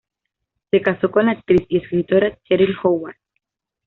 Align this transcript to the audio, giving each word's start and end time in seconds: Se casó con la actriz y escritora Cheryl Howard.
Se 0.71 0.81
casó 0.81 1.11
con 1.11 1.27
la 1.27 1.33
actriz 1.33 1.61
y 1.69 1.77
escritora 1.77 2.35
Cheryl 2.45 2.75
Howard. 2.83 3.17